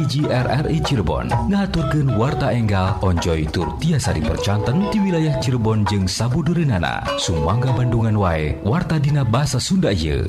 hiji 0.00 0.24
RRI 0.24 0.80
Cirebon. 0.80 1.28
Ngaturken 1.52 2.16
warta 2.16 2.48
enggal 2.56 2.96
Onjoy 3.04 3.44
tur 3.52 3.76
tiasa 3.76 4.16
dipercanten 4.16 4.88
di 4.88 4.96
wilayah 4.96 5.36
Cirebon 5.44 5.84
jeung 5.84 6.08
Sabudurnana 6.08 7.04
Sumangga 7.20 7.76
Bandungan 7.76 8.16
wae 8.16 8.56
warta 8.64 8.96
Dina 8.96 9.28
bahasa 9.28 9.60
Sunda 9.60 9.92
ye 9.92 10.24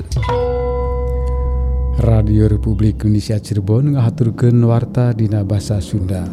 Radio 2.03 2.51
Republik 2.51 3.07
Indonesia 3.07 3.39
Cirebon 3.39 3.95
ngahaturken 3.95 4.59
warta 4.67 5.15
Dina 5.15 5.47
bahasa 5.47 5.79
Sunda. 5.79 6.27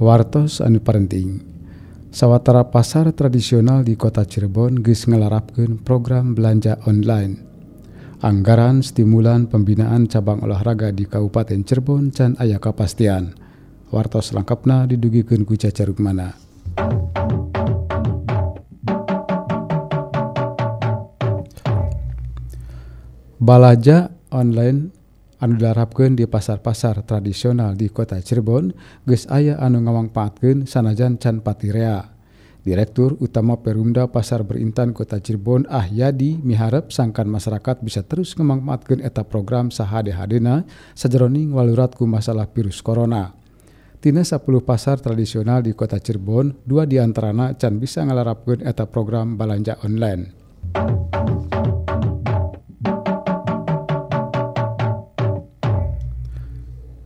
Wartos 0.00 0.64
anu 0.64 0.80
parenting 0.80 1.44
sawwatara 2.08 2.72
pasar 2.72 3.12
tradisional 3.12 3.84
di 3.84 4.00
kota 4.00 4.24
Cirebon 4.24 4.80
geus 4.80 5.04
ngelarapkan 5.04 5.76
program 5.84 6.32
belanja 6.32 6.80
online. 6.88 7.49
Anggaran 8.20 8.84
stimulan 8.84 9.48
pembinaan 9.48 10.04
cabang 10.04 10.44
olahraga 10.44 10.92
di 10.92 11.08
Kabupaten 11.08 11.64
Cirebon 11.64 12.12
can 12.12 12.36
aya 12.36 12.60
kapastian. 12.60 13.32
Wartos 13.88 14.36
lengkapna 14.36 14.84
didugikeun 14.84 15.48
ku 15.48 15.56
cacaruk 15.56 15.96
mana. 15.98 16.36
Balaja 23.40 24.12
online 24.28 24.92
anu 25.40 25.56
dilarapkeun 25.56 26.12
di 26.20 26.28
pasar-pasar 26.28 27.00
tradisional 27.08 27.72
di 27.72 27.88
kota 27.88 28.20
Cirebon 28.20 28.76
geus 29.08 29.24
aya 29.32 29.56
anu 29.56 29.80
ngawangpaatkeun 29.80 30.68
sanajan 30.68 31.16
can 31.16 31.40
patirea. 31.40 32.19
Direktur 32.60 33.16
Utama 33.24 33.56
Perumda 33.56 34.04
Pasar 34.12 34.44
Berintan 34.44 34.92
Kota 34.92 35.16
Cirebon 35.16 35.64
Ahyadi 35.64 36.36
miharap 36.44 36.92
sangkan 36.92 37.24
masyarakat 37.24 37.80
bisa 37.80 38.04
terus 38.04 38.36
memanfaatkan 38.36 39.00
eta 39.00 39.24
program 39.24 39.72
sahade-hadena 39.72 40.68
sajeroning 40.92 41.56
waluratku 41.56 42.04
masalah 42.04 42.44
virus 42.52 42.84
corona. 42.84 43.32
Tina 44.00 44.24
10 44.24 44.44
pasar 44.60 45.00
tradisional 45.00 45.64
di 45.64 45.72
Kota 45.72 45.96
Cirebon, 46.00 46.64
dua 46.64 46.84
diantarana 46.84 47.56
can 47.56 47.80
bisa 47.80 48.04
ngalarapkeun 48.04 48.60
eta 48.60 48.84
program 48.88 49.40
balanja 49.40 49.80
online. 49.80 50.32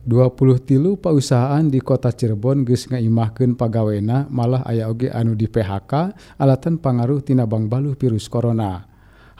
23 0.05 1.01
pausahaan 1.01 1.65
di 1.65 1.81
kota 1.81 2.13
Cirebon 2.13 2.61
geus 2.61 2.85
ngaimahkeun 2.85 3.57
pagawena 3.57 4.29
malah 4.29 4.61
aya 4.61 4.85
oge 4.85 5.09
anu 5.09 5.33
di 5.33 5.49
PHK 5.49 6.13
alatan 6.37 6.77
pangaruh 6.77 7.25
tina 7.25 7.49
Bangbalu 7.49 7.97
virus 7.97 8.29
corona. 8.29 8.85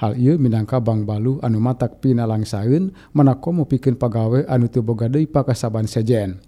Hal 0.01 0.17
ieu 0.17 0.41
minangka 0.41 0.81
Bangbalu 0.81 1.37
anu 1.45 1.61
matak 1.61 2.01
pinalangsaeun 2.01 2.89
manako 3.13 3.61
mupikeun 3.61 3.93
pagawe 3.93 4.49
anu 4.49 4.65
teu 4.65 4.81
boga 4.81 5.05
deui 5.05 5.29
pakasaban 5.29 5.85
sejen. 5.85 6.41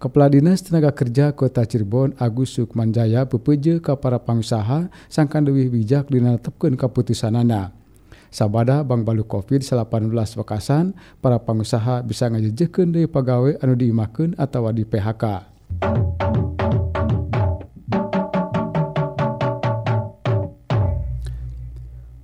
Kepala 0.00 0.32
Dinas 0.32 0.64
Tenaga 0.64 0.96
Kerja 0.96 1.36
Kota 1.36 1.68
Cirebon 1.68 2.16
Agus 2.16 2.56
Sukmanjaya 2.56 3.28
pepeje 3.28 3.76
ka 3.76 3.92
para 4.00 4.24
pangusaha 4.24 4.88
sangkan 5.12 5.44
leuwih 5.44 5.68
bijak 5.68 6.08
dina 6.08 6.40
tetepkeun 6.40 6.80
kaputusanana. 6.80 7.83
Sabada 8.34 8.82
Bang 8.82 9.06
Balu 9.06 9.22
COVID-19 9.22 10.10
wekasan 10.42 10.90
para 11.22 11.38
pengusaha 11.38 12.02
bisa 12.02 12.26
ngajejekeun 12.26 12.90
deui 12.90 13.06
pegawai 13.06 13.62
anu 13.62 13.78
diimakeun 13.78 14.34
atau 14.34 14.66
di 14.74 14.82
PHK. 14.82 15.54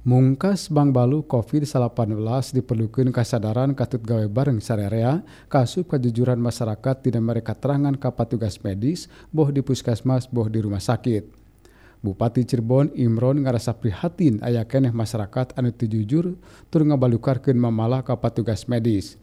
Mungkas 0.03 0.67
Bang 0.75 0.91
Balu 0.91 1.23
COVID-19 1.23 2.19
diperlukan 2.59 3.15
kesadaran 3.15 3.79
katut 3.79 4.03
gawe 4.03 4.27
bareng 4.27 4.59
sarerea 4.59 5.23
kasup 5.47 5.95
kejujuran 5.95 6.43
masyarakat 6.43 7.07
tidak 7.07 7.23
mereka 7.23 7.55
terangan 7.55 7.95
ke 7.95 8.11
petugas 8.11 8.59
medis 8.67 9.07
boh 9.31 9.47
di 9.55 9.63
puskesmas 9.63 10.27
boh 10.27 10.51
di 10.51 10.59
rumah 10.59 10.83
sakit. 10.83 11.40
Bupati 12.01 12.49
Cirebon 12.49 12.97
Imron 12.97 13.45
ngarasa 13.45 13.77
prihatin 13.77 14.41
aya 14.41 14.65
keneh 14.65 14.89
masyarakat 14.89 15.53
anu 15.53 15.69
jujur 15.69 16.33
tur 16.73 16.83
ngabalukarkeun 16.89 17.61
mamalah 17.61 18.01
ka 18.01 18.17
patugas 18.17 18.65
medis. 18.73 19.21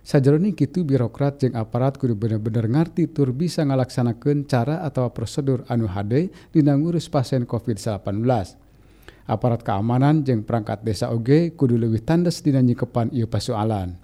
Sajeroning 0.00 0.56
kitu 0.56 0.80
birokrat 0.80 1.36
jeung 1.42 1.52
aparat 1.58 2.00
kudu 2.00 2.16
bener-bener 2.16 2.72
ngarti 2.72 3.10
tur 3.12 3.36
bisa 3.36 3.66
ngalaksanakeun 3.68 4.48
cara 4.48 4.80
atau 4.86 5.12
prosedur 5.12 5.68
anu 5.68 5.84
hade 5.90 6.32
dina 6.54 6.72
ngurus 6.72 7.10
pasien 7.12 7.44
COVID-19. 7.44 8.24
Aparat 9.28 9.60
keamanan 9.60 10.24
jeung 10.24 10.40
perangkat 10.40 10.80
desa 10.86 11.12
oge 11.12 11.52
kudu 11.52 11.76
leuwih 11.76 12.00
tandes 12.00 12.40
dina 12.40 12.64
nyikepan 12.64 13.12
ieu 13.12 13.28
pasoalan. 13.28 13.98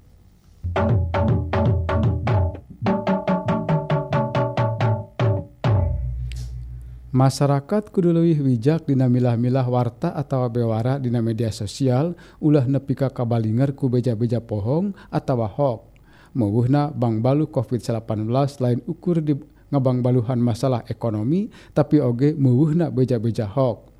Masyarakat 7.12 7.92
kudu 7.92 8.08
leuwih 8.08 8.40
wijak 8.40 8.88
dina 8.88 9.04
milah-milah 9.04 9.68
warta 9.68 10.16
atau 10.16 10.48
bewara 10.48 10.96
dina 10.96 11.20
media 11.20 11.52
sosial 11.52 12.16
ulah 12.40 12.64
nepi 12.64 12.96
ka 12.96 13.12
kabalinger 13.12 13.76
ku 13.76 13.92
beja-beja 13.92 14.40
pohong 14.40 14.96
atawa 15.12 15.44
hoax 15.44 15.92
meueuhna 16.32 16.88
bang 16.88 17.20
balu 17.20 17.52
COVID-19 17.52 18.32
lain 18.64 18.80
ukur 18.88 19.20
di 19.20 19.36
ngabang 19.68 20.00
baluhan 20.00 20.40
masalah 20.40 20.88
ekonomi 20.88 21.52
tapi 21.76 22.00
oge 22.00 22.32
meueuhna 22.32 22.88
beja-beja 22.88 23.44
hoax 23.44 23.92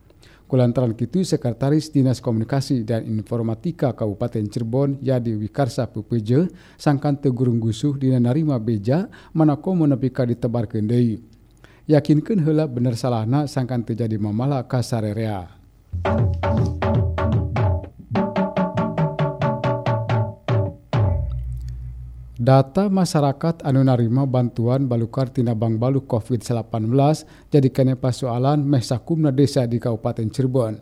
Kulantaran 0.52 0.92
kitu 0.92 1.24
Sekretaris 1.24 1.88
Dinas 1.88 2.20
Komunikasi 2.20 2.84
dan 2.84 3.08
Informatika 3.08 3.96
Kabupaten 3.96 4.44
Cirebon 4.52 5.00
Yadi 5.00 5.32
Wikarsa 5.32 5.88
Pupeje 5.88 6.44
sangkan 6.76 7.16
tegurung 7.16 7.56
gusuh 7.56 7.96
dina 7.96 8.20
narima 8.20 8.60
beja 8.60 9.08
manako 9.32 9.72
menepi 9.72 10.12
ka 10.12 10.28
ditebarkeun 10.28 10.84
yakinkan 11.92 12.41
hela 12.41 12.64
bener 12.64 12.97
salahna 12.97 13.44
sangkan 13.44 13.84
terjadi 13.84 14.16
mamala 14.16 14.64
kasarerea. 14.64 15.60
Data 22.42 22.91
masyarakat 22.91 23.62
anu 23.62 23.86
narima 23.86 24.26
bantuan 24.26 24.91
balukar 24.91 25.31
tina 25.31 25.54
Bank 25.54 25.78
Balu 25.78 26.02
COVID-19 26.10 26.91
jadi 27.54 27.69
kene 27.70 27.94
pasoalan 27.94 28.66
meh 28.66 28.82
sakumna 28.82 29.31
desa 29.31 29.62
di 29.69 29.78
Kabupaten 29.78 30.26
Cirebon. 30.26 30.75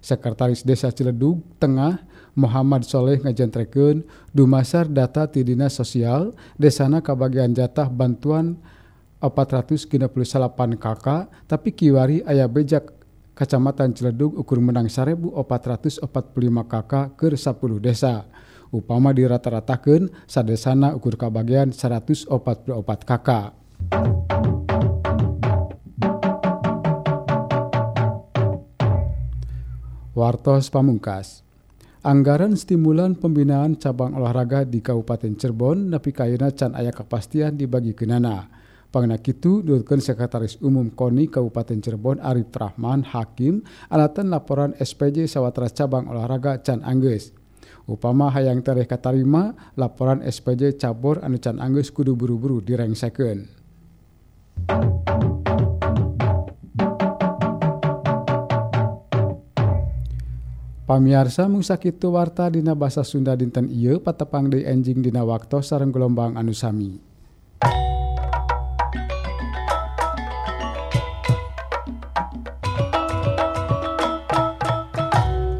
Sekretaris 0.00 0.64
Desa 0.64 0.92
Ciledug 0.92 1.40
Tengah 1.56 2.04
Muhammad 2.36 2.84
Soleh 2.84 3.20
ngajentrekeun 3.24 4.04
dumasar 4.36 4.84
data 4.84 5.24
ti 5.28 5.40
dinas 5.40 5.76
sosial 5.76 6.36
desana 6.60 7.00
kabagian 7.00 7.56
jatah 7.56 7.88
bantuan 7.88 8.60
498 9.24 10.76
kakak 10.76 11.32
tapi 11.48 11.72
kiwari 11.72 12.20
ayah 12.28 12.44
bejak 12.44 12.92
Kacamatan 13.34 13.90
Ciledug 13.90 14.38
ukur 14.38 14.62
menang 14.62 14.86
1445 14.86 16.06
kakak 16.70 17.18
ke 17.18 17.34
10 17.34 17.82
desa. 17.82 18.30
Upama 18.70 19.10
dirata-ratakan 19.10 20.06
sadesana 20.30 20.94
ukur 20.94 21.18
kabagian 21.18 21.74
144 21.74 22.30
kakak. 23.02 23.58
Wartos 30.14 30.70
Pamungkas 30.70 31.42
Anggaran 32.06 32.54
stimulan 32.54 33.18
pembinaan 33.18 33.74
cabang 33.80 34.14
olahraga 34.14 34.62
di 34.62 34.78
Kabupaten 34.78 35.34
Cirebon 35.34 35.90
nepi 35.90 36.14
kayana 36.14 36.54
can 36.54 36.76
aya 36.78 36.94
kepastian 36.94 37.58
dibagi 37.58 37.98
kenana. 37.98 38.46
Pangnakitu 38.94 39.66
diurutkeun 39.66 39.98
Sekretaris 39.98 40.54
Umum 40.62 40.86
KONI 40.94 41.26
Kabupaten 41.26 41.82
Cirebon 41.82 42.22
Arif 42.22 42.54
Rahman 42.54 43.02
Hakim 43.02 43.66
alatan 43.90 44.30
laporan 44.30 44.70
SPJ 44.78 45.26
Sawatra 45.26 45.66
cabang 45.66 46.06
olahraga 46.06 46.62
Can 46.62 46.78
Anggeus. 46.86 47.34
Upama 47.90 48.30
hayang 48.30 48.62
tereh 48.62 48.86
katarima 48.86 49.50
laporan 49.74 50.22
SPJ 50.22 50.78
cabur 50.78 51.18
anu 51.26 51.42
Can 51.42 51.58
Anggeus 51.58 51.90
kudu 51.90 52.14
buru-buru 52.14 52.62
direngsekeun. 52.62 53.50
Pamiarsa 60.86 61.50
musakitu 61.50 62.14
warta 62.14 62.46
dina 62.46 62.78
basa 62.78 63.02
Sunda 63.02 63.34
dinten 63.34 63.66
ieu 63.74 63.98
patepang 63.98 64.46
deui 64.46 64.62
enjing 64.62 65.02
dina 65.02 65.26
waktu 65.26 65.66
sareng 65.66 65.90
gelombang 65.90 66.38
anu 66.38 66.54
sami. 66.54 67.13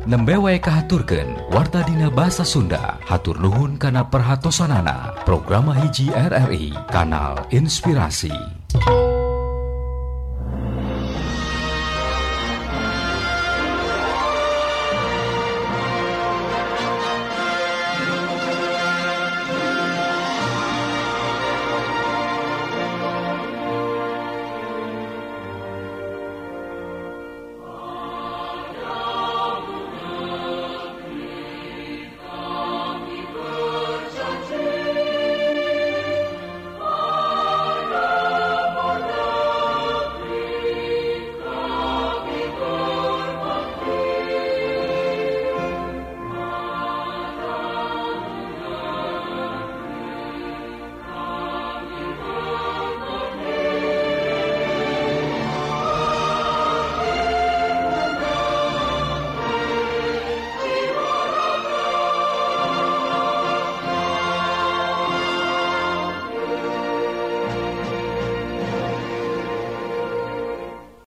Nembewe 0.07 0.59
kahaturken 0.59 1.37
warta 1.53 1.83
dina 1.85 2.09
bahasa 2.13 2.45
Sunda. 2.45 2.97
Hatur 3.05 3.41
Nuhun 3.41 3.77
kana 3.81 4.05
perhatosanana. 4.05 5.13
Programa 5.25 5.75
hiji 5.75 6.13
RRI 6.13 6.73
kanal 6.93 7.45
inspirasi 7.51 8.33